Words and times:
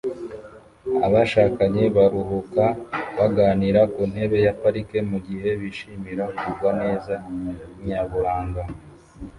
Abashakanye 1.05 1.83
baruhuka 1.95 2.63
bakaganira 3.17 3.81
ku 3.93 4.01
ntebe 4.11 4.37
ya 4.45 4.53
parike 4.61 4.99
mu 5.11 5.17
gihe 5.27 5.49
bishimira 5.61 6.23
kugwa 6.39 6.69
neza 6.81 7.13
nyaburanga 7.87 8.61